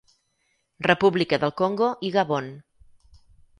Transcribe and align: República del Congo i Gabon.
República 0.91 1.39
del 1.45 1.53
Congo 1.63 1.91
i 2.09 2.13
Gabon. 2.19 2.51